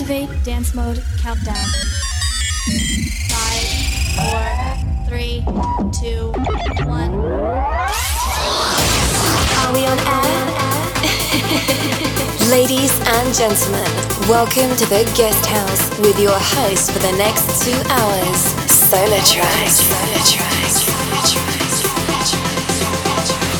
[0.00, 1.56] Activate dance mode countdown.
[3.28, 3.66] Five,
[4.14, 4.46] four,
[5.08, 5.42] three,
[5.90, 6.30] two,
[6.86, 7.12] one.
[9.58, 10.44] Are we on air?
[12.48, 13.90] Ladies and gentlemen,
[14.28, 19.66] welcome to the guest house with your host for the next two hours, SolarTrak.
[19.66, 20.57] SolarTrak.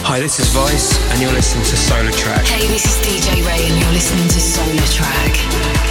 [0.09, 2.49] Hi, this is Vice, and you're listening to SolarTrak.
[2.49, 5.37] Hey, this is DJ Ray, and you're listening to SolarTrak.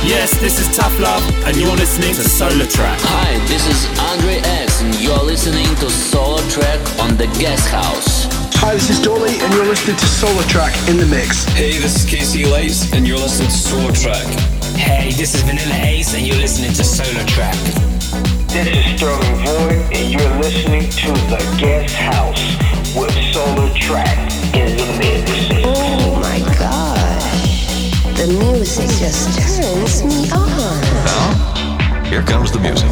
[0.01, 2.97] Yes, this is Tough Love, and you're listening to SolarTrak.
[2.97, 8.25] Hi, this is Andre X, and you're listening to SolarTrak on the Guest House.
[8.57, 11.45] Hi, this is Dolly, and you're listening to SolarTrak in the mix.
[11.54, 14.25] Hey, this is Casey Lights, and you're listening to SolarTrak.
[14.73, 17.54] Hey, this is Vanilla Ace, and you're listening to SolarTrak.
[18.50, 24.18] This is Sterling Void, and you're listening to the Guest House with SolarTrak
[24.56, 25.32] in the mix.
[25.64, 27.68] Oh my gosh.
[28.18, 30.82] The music just turns me on.
[31.06, 32.89] Now, here comes the music.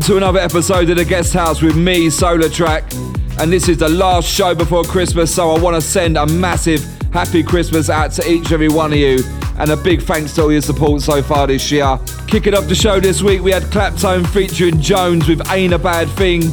[0.00, 3.38] Welcome to another episode of The Guest House with me, SolarTrak.
[3.38, 6.82] And this is the last show before Christmas, so I want to send a massive
[7.12, 9.22] happy Christmas out to each and every one of you.
[9.58, 11.98] And a big thanks to all your support so far this year.
[12.26, 16.08] Kicking off the show this week, we had Claptone featuring Jones with Ain't a Bad
[16.12, 16.44] Thing.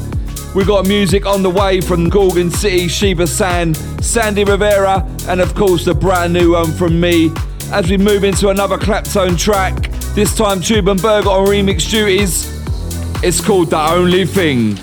[0.54, 5.56] We got music on the way from Gorgon City, Shiba San, Sandy Rivera, and of
[5.56, 7.32] course the brand new one from me.
[7.72, 12.47] As we move into another Claptone track, this time Tube and Berger on remix duties.
[13.24, 14.78] It's called The Only Thing.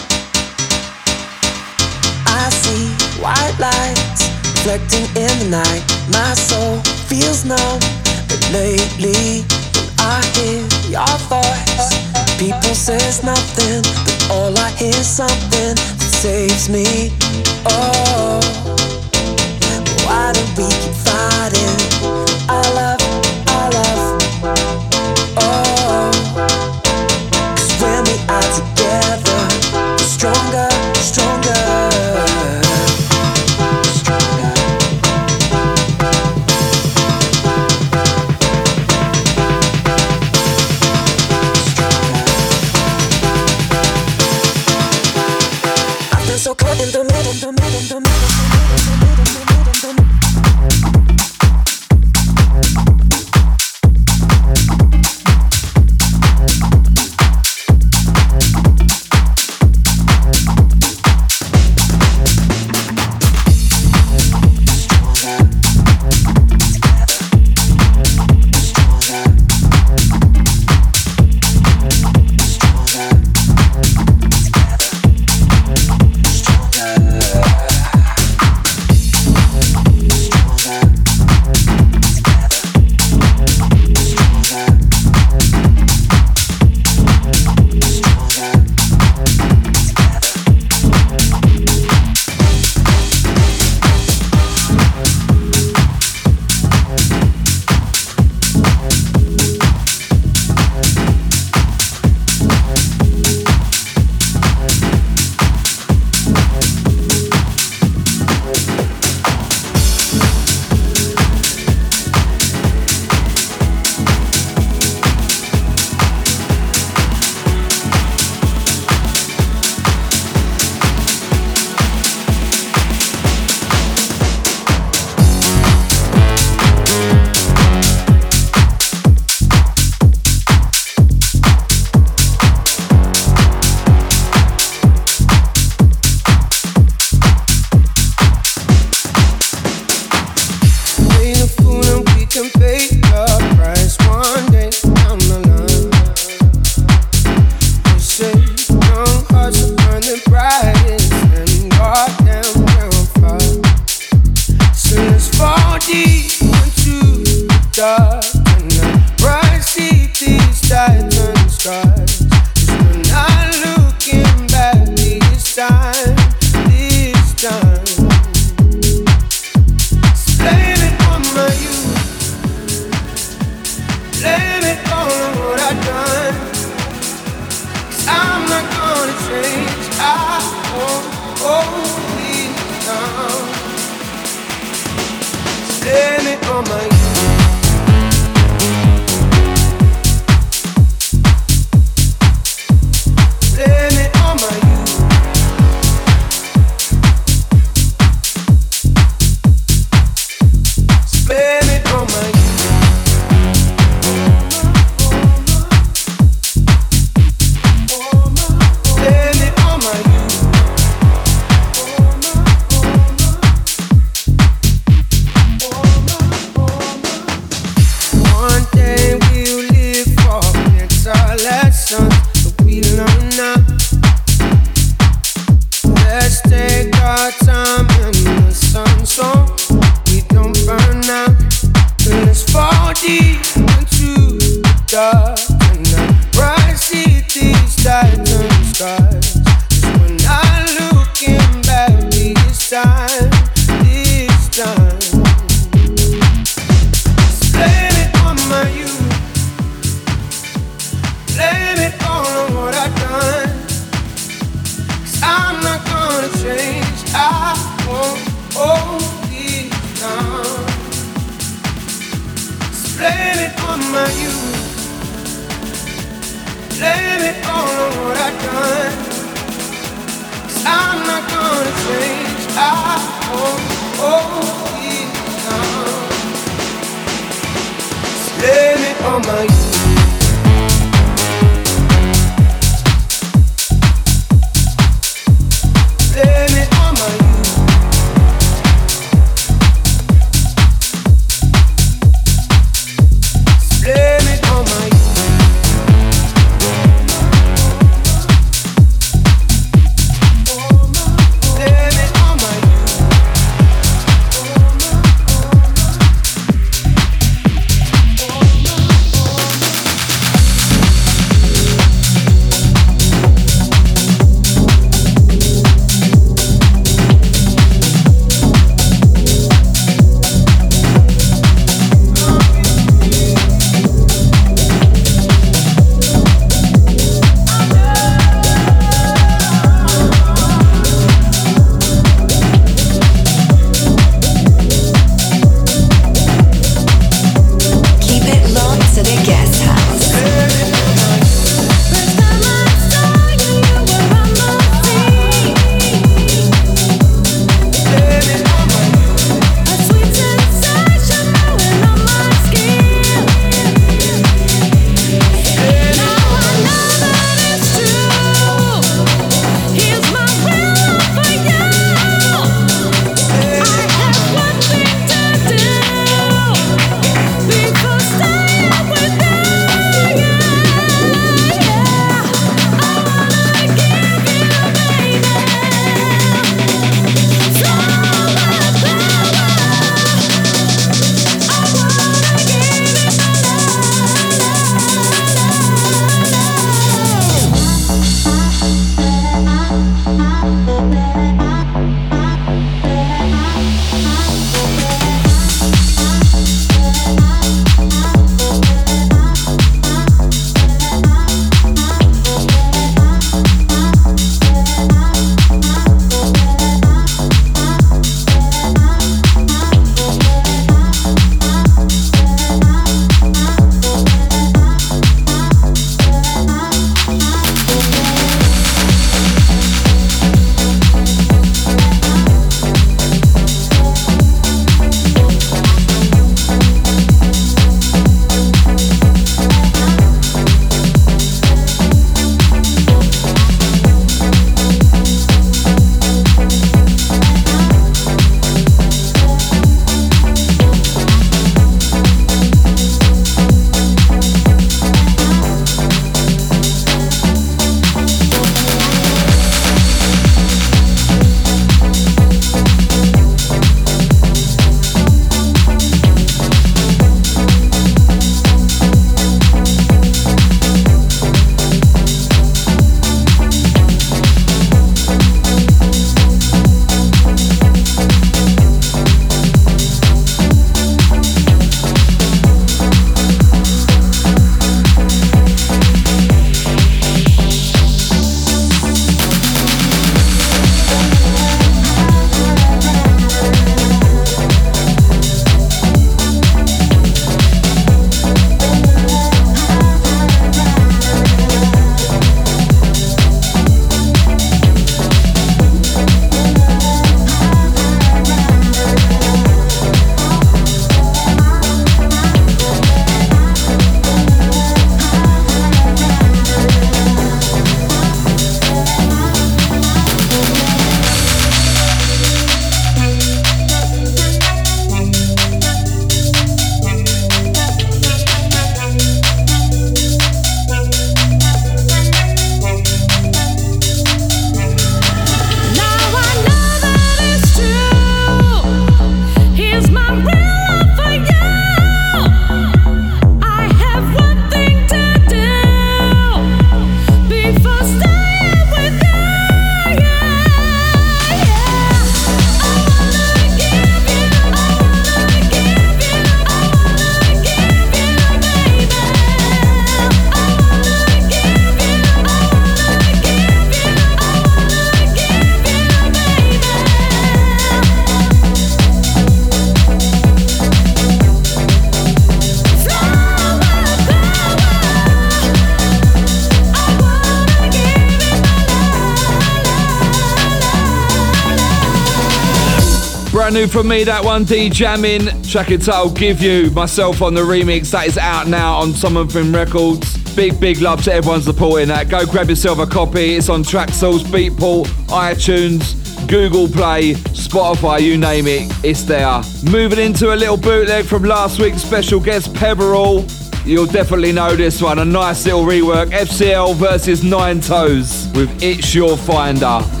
[573.71, 575.43] From me, that one, D Jamming.
[575.43, 577.91] Track entitled Give You, myself on the remix.
[577.91, 580.17] That is out now on Someone from Records.
[580.35, 582.09] Big, big love to everyone supporting that.
[582.09, 583.35] Go grab yourself a copy.
[583.35, 585.95] It's on Traxsource, Beatport, iTunes,
[586.27, 589.41] Google Play, Spotify, you name it, it's there.
[589.71, 593.25] Moving into a little bootleg from last week's special guest, Peverall.
[593.63, 594.99] You'll definitely know this one.
[594.99, 596.11] A nice little rework.
[596.11, 600.00] FCL versus Nine Toes with It's Your Finder.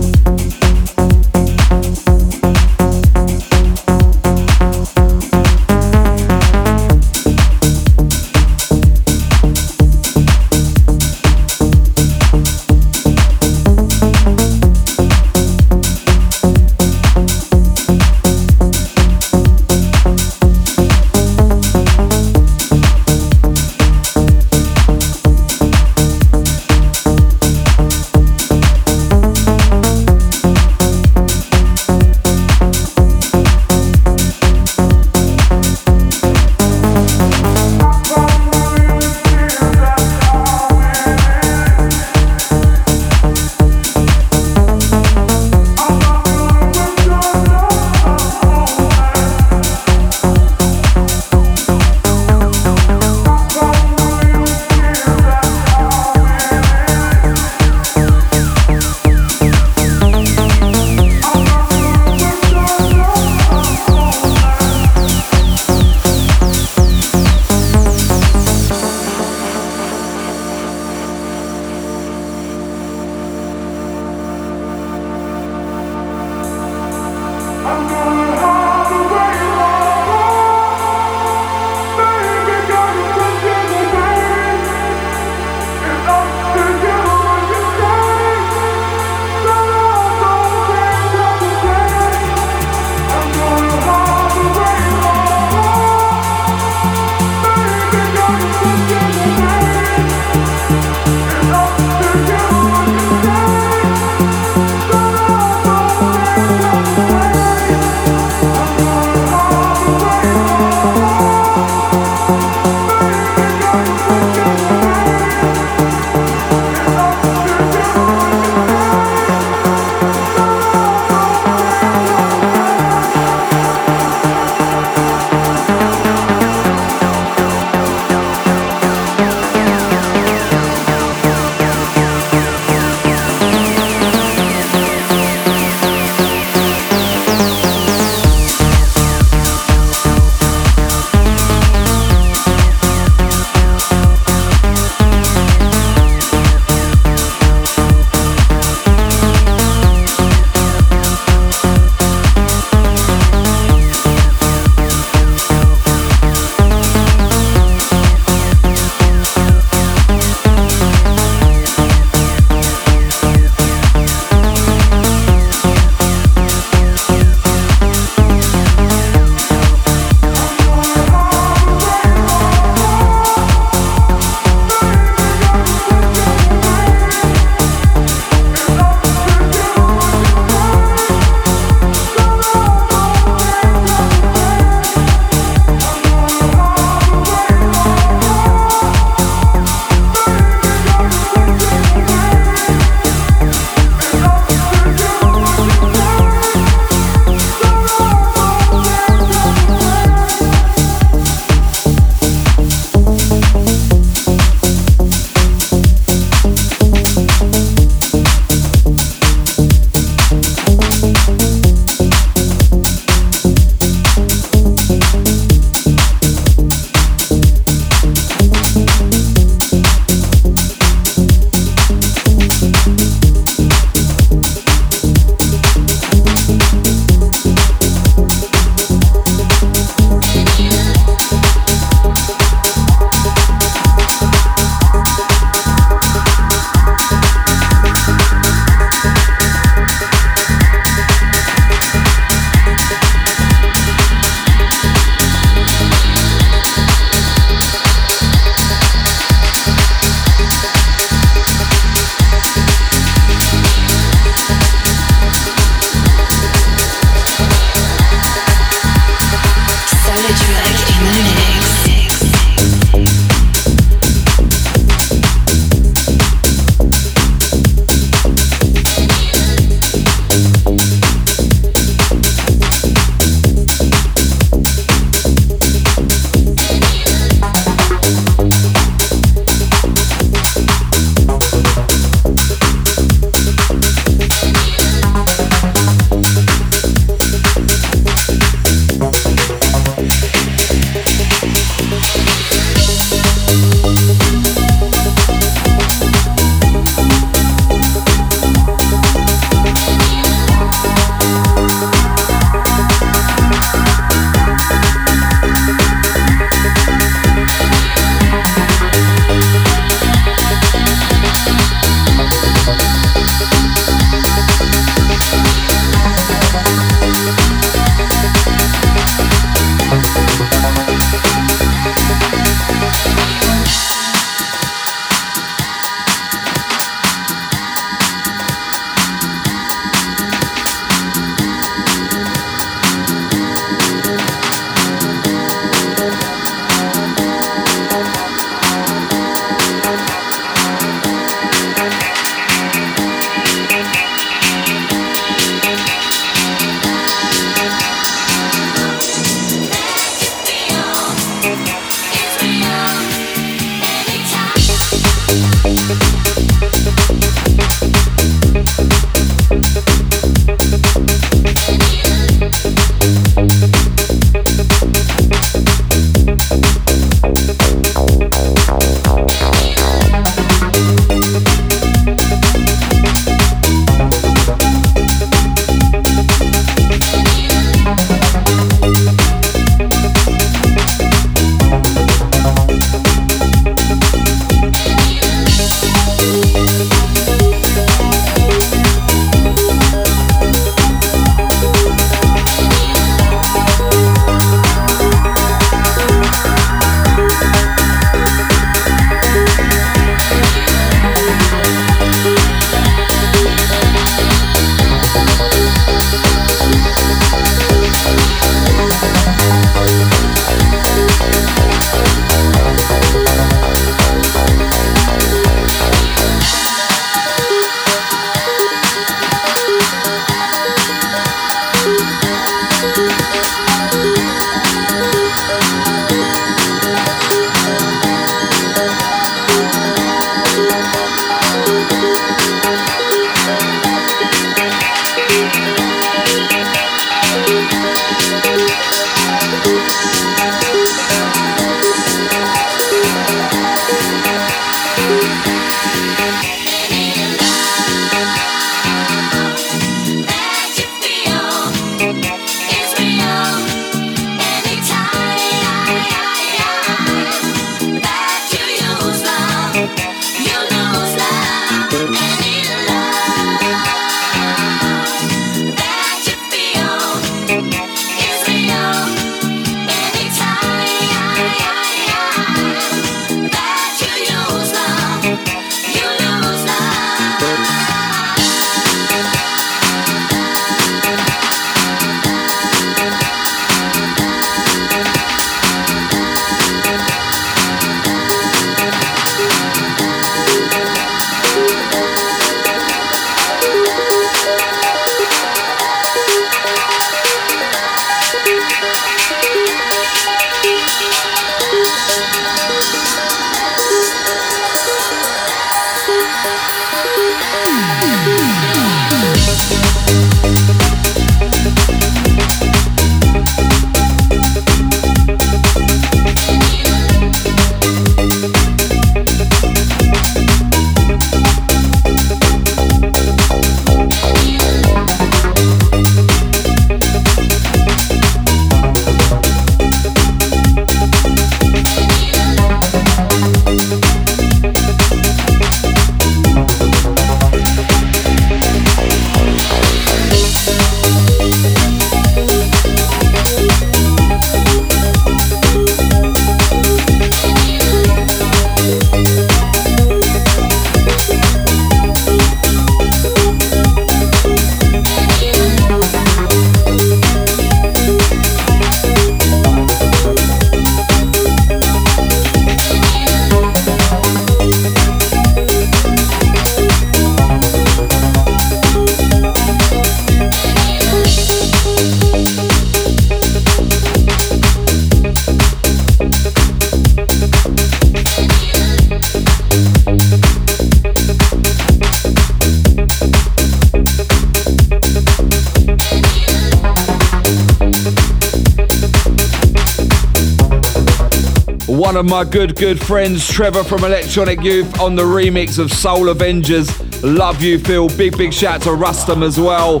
[592.24, 596.88] Of my good, good friends, Trevor from Electronic Youth, on the remix of Soul Avengers.
[597.22, 598.08] Love you, Phil.
[598.16, 600.00] Big, big shout to Rustum as well.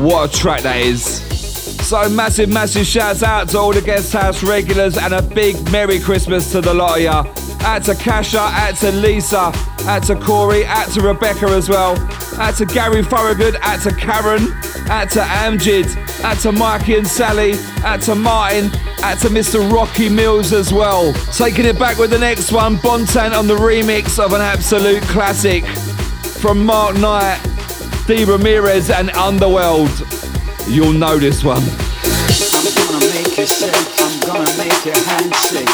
[0.00, 1.04] What a track that is.
[1.86, 5.98] So massive, massive shouts out to all the guest house regulars and a big Merry
[5.98, 7.24] Christmas to the lot of ya.
[7.60, 9.52] Out to Kasha, out to Lisa,
[9.84, 11.96] out to Corey, out to Rebecca as well.
[12.38, 14.52] Out to Gary Thorogood, out to Karen,
[14.90, 18.70] out to Amjid, out to Mikey and Sally, out to Martin,
[19.04, 19.70] out to Mr.
[19.70, 21.12] Rocky Mills as well.
[21.30, 25.66] Taking it back with the next one, Bontan on the remix of an absolute classic
[26.40, 27.38] from Mark Knight,
[28.06, 28.24] D.
[28.24, 29.90] Ramirez, and Underworld.
[30.66, 31.60] You'll know this one.
[31.60, 35.68] I'm gonna make you shake, I'm gonna make your hand shake.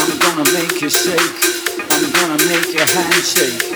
[0.00, 1.36] I'm gonna make you shake,
[1.92, 3.73] I'm gonna make your hand shake.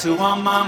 [0.00, 0.59] Tattoo on my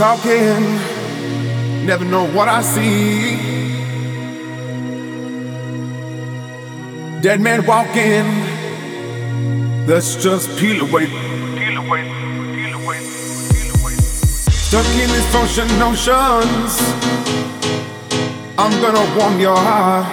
[0.00, 0.62] talking,
[1.84, 3.36] never know what I see.
[7.20, 8.26] Dead man walking,
[9.86, 11.04] let's just peel away.
[11.04, 12.02] Peel away,
[12.56, 12.98] peel away,
[13.52, 13.94] peel away.
[14.68, 15.10] Stuck in
[15.78, 16.72] notions,
[18.56, 20.06] I'm gonna warm your heart.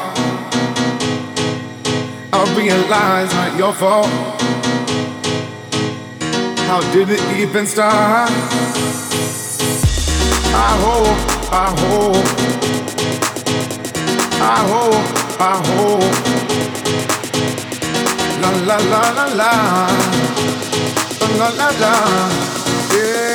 [2.34, 4.10] I realize not your fault.
[6.68, 9.07] How did it even start?
[10.58, 11.20] I hope,
[11.52, 12.28] I hope,
[14.42, 15.08] I hope,
[15.40, 16.16] I hope.
[18.42, 19.52] La la la la la,
[21.20, 21.94] la la la la,
[22.94, 23.27] yeah.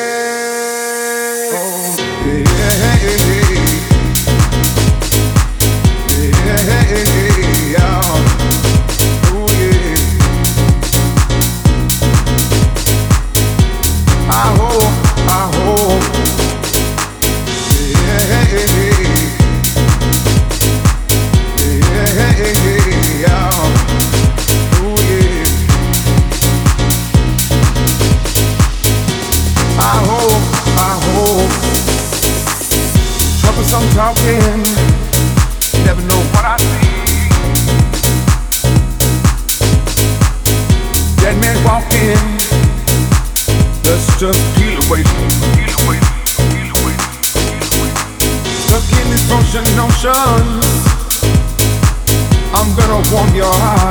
[53.42, 53.81] your heart.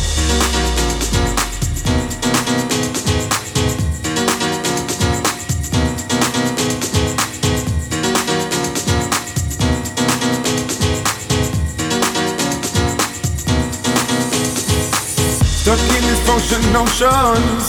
[15.60, 17.64] Stuck in these ocean notions,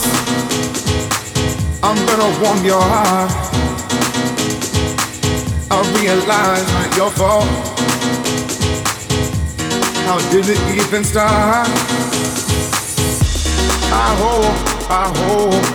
[1.84, 3.67] I'm gonna warm your heart
[10.88, 11.68] even start.
[13.92, 14.56] I hope,
[14.90, 15.66] I hope,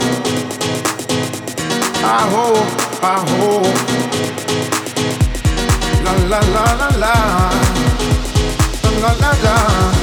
[2.03, 2.71] I hope,
[3.03, 3.79] I hope.
[6.05, 7.15] La la la la la,
[9.01, 9.53] la la la.
[9.53, 10.02] Yeah,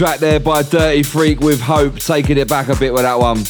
[0.00, 3.40] track there by Dirty Freak with Hope, taking it back a bit with that one.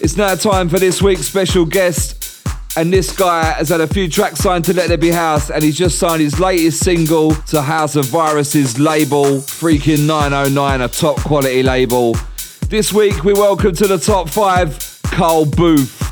[0.00, 2.44] It's now time for this week's special guest,
[2.76, 5.62] and this guy has had a few tracks signed to Let There Be House, and
[5.62, 11.62] he's just signed his latest single to House of Virus's label, Freakin909, a top quality
[11.62, 12.16] label.
[12.68, 16.02] This week we welcome to the top five Carl Booth.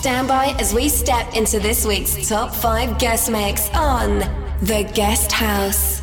[0.00, 4.20] Stand by as we step into this week's top five guest mix on
[4.62, 6.00] The Guest House.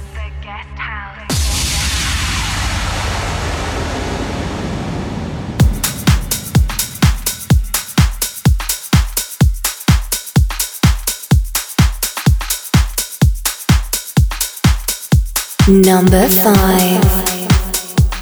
[15.67, 17.03] Number five.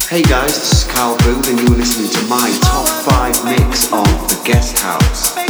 [0.08, 4.06] Hey guys, this is Carl Booth, and you're listening to my top five mix of
[4.30, 5.45] The Guest House.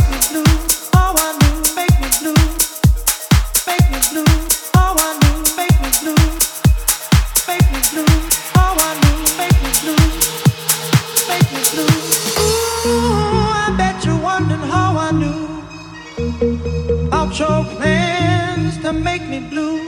[18.86, 19.82] To make me blue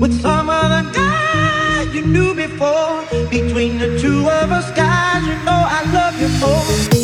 [0.00, 3.04] with some other guy you knew before.
[3.30, 6.97] Between the two of us, guys, you know I love you more.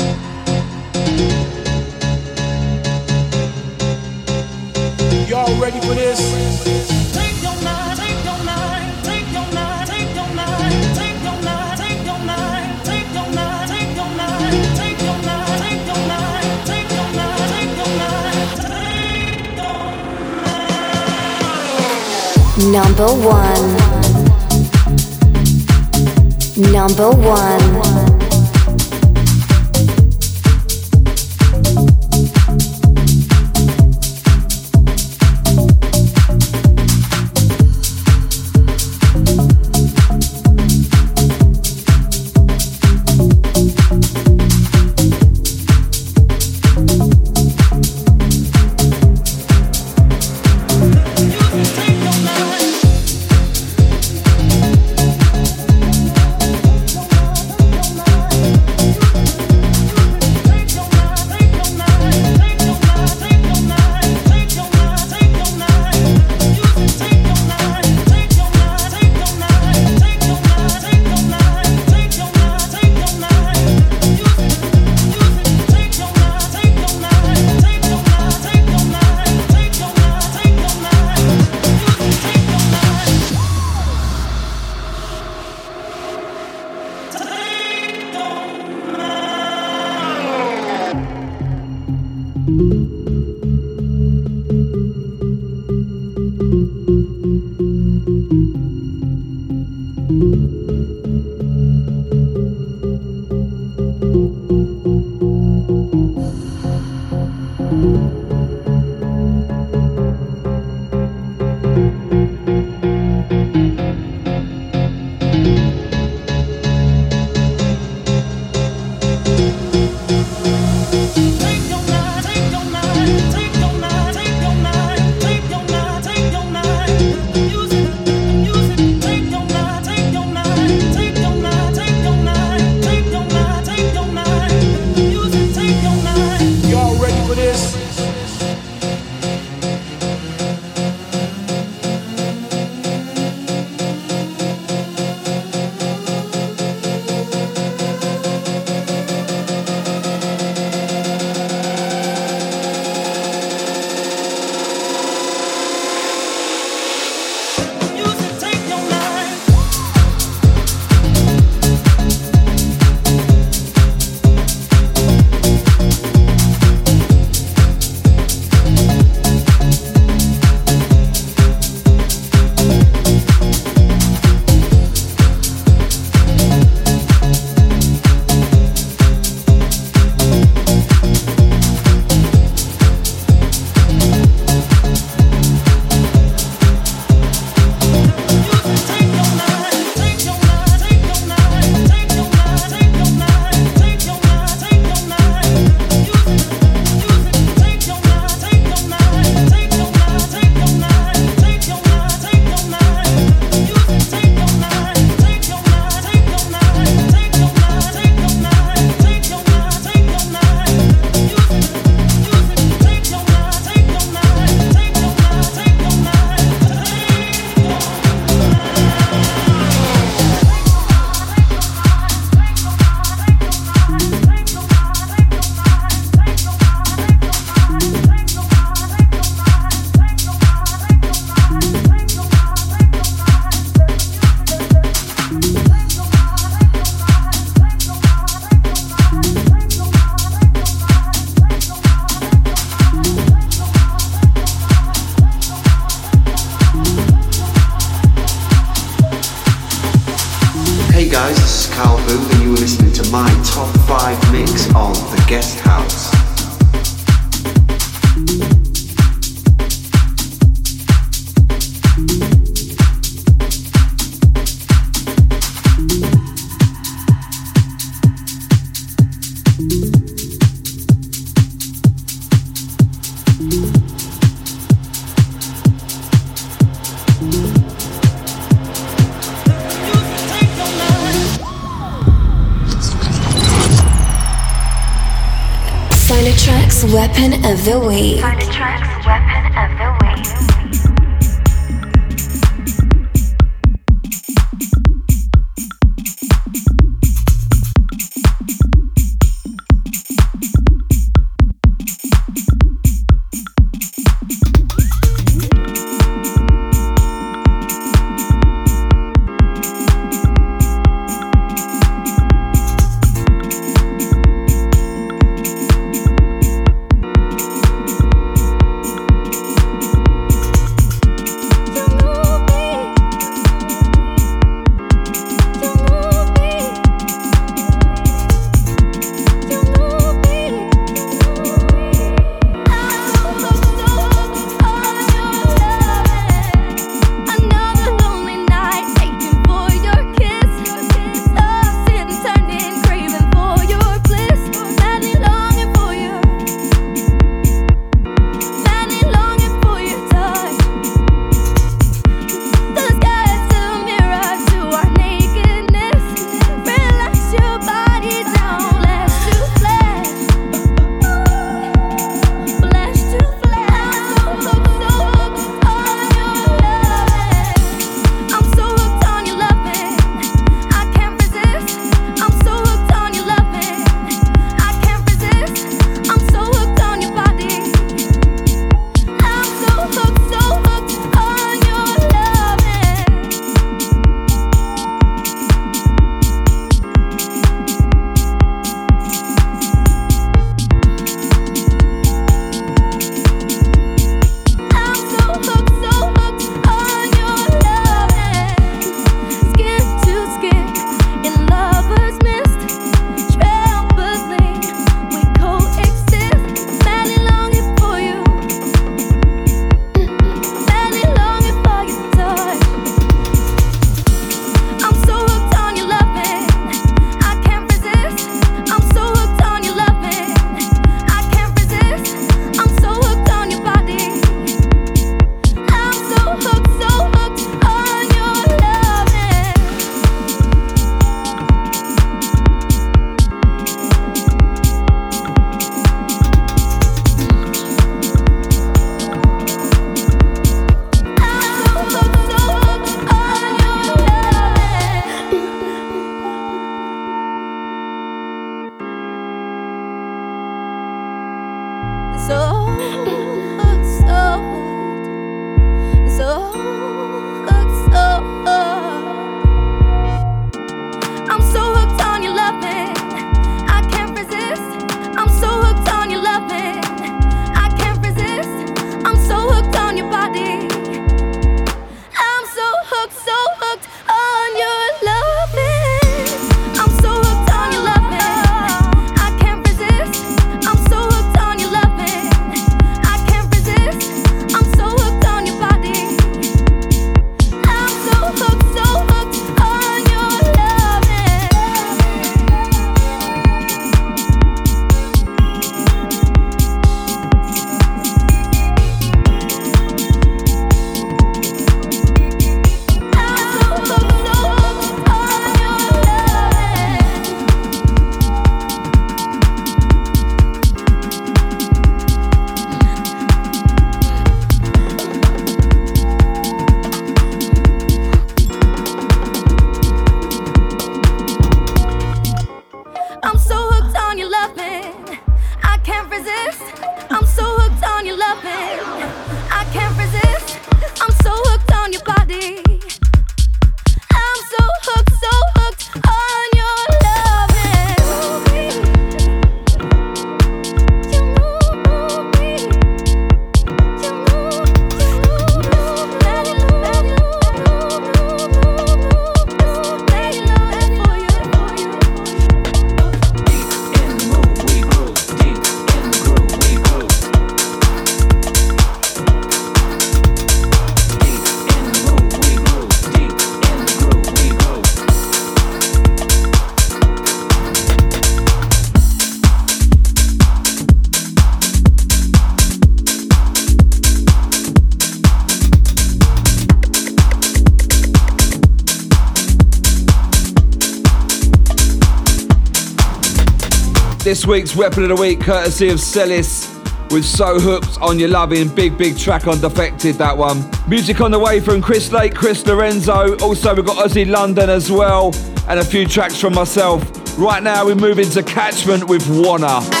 [584.41, 586.67] This week's Weapon of the Week, courtesy of Celis,
[587.11, 588.69] with So Hooked on Your Loving.
[588.69, 590.67] Big, big track on Defected, that one.
[590.87, 593.37] Music on the way from Chris Lake, Chris Lorenzo.
[593.37, 595.31] Also, we've got Ozzy London as well,
[595.69, 597.03] and a few tracks from myself.
[597.37, 600.00] Right now, we move into Catchment with Wanna.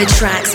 [0.00, 0.49] But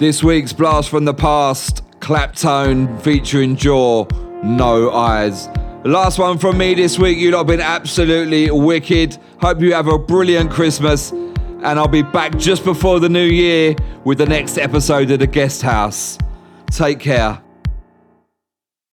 [0.00, 4.06] This week's blast from the past, Claptone featuring Jaw,
[4.42, 5.46] No Eyes.
[5.84, 7.18] Last one from me this week.
[7.18, 9.18] You lot have been absolutely wicked.
[9.42, 11.10] Hope you have a brilliant Christmas.
[11.10, 15.26] And I'll be back just before the new year with the next episode of The
[15.26, 16.16] Guest House.
[16.70, 17.42] Take care.